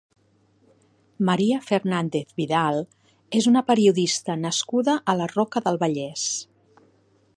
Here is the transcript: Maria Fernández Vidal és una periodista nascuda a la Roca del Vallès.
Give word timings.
Maria 1.27 1.59
Fernández 1.65 2.33
Vidal 2.41 2.81
és 3.41 3.49
una 3.53 3.63
periodista 3.69 4.39
nascuda 4.47 4.97
a 5.15 5.19
la 5.21 5.29
Roca 5.35 5.65
del 5.69 5.79
Vallès. 5.85 6.25